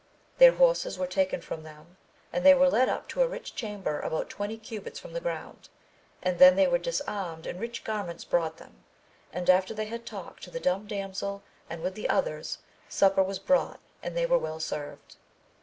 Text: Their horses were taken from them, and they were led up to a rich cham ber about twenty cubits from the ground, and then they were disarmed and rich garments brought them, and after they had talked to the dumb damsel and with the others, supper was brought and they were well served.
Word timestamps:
Their 0.39 0.53
horses 0.53 0.97
were 0.97 1.05
taken 1.05 1.41
from 1.41 1.61
them, 1.61 1.97
and 2.33 2.43
they 2.43 2.55
were 2.55 2.71
led 2.71 2.89
up 2.89 3.07
to 3.09 3.21
a 3.21 3.27
rich 3.27 3.53
cham 3.53 3.83
ber 3.83 3.99
about 3.99 4.31
twenty 4.31 4.57
cubits 4.57 4.97
from 4.97 5.13
the 5.13 5.19
ground, 5.21 5.69
and 6.23 6.39
then 6.39 6.55
they 6.55 6.65
were 6.65 6.79
disarmed 6.79 7.45
and 7.45 7.59
rich 7.59 7.83
garments 7.83 8.25
brought 8.25 8.57
them, 8.57 8.83
and 9.31 9.47
after 9.47 9.75
they 9.75 9.85
had 9.85 10.07
talked 10.07 10.41
to 10.41 10.49
the 10.49 10.59
dumb 10.59 10.87
damsel 10.87 11.43
and 11.69 11.83
with 11.83 11.93
the 11.93 12.09
others, 12.09 12.57
supper 12.89 13.21
was 13.21 13.37
brought 13.37 13.79
and 14.01 14.17
they 14.17 14.25
were 14.25 14.39
well 14.39 14.59
served. 14.59 15.17